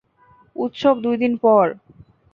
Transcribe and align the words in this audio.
উৎসব 0.55 0.95
দুই 1.03 1.15
দিন 1.17 1.33
পর। 1.37 1.65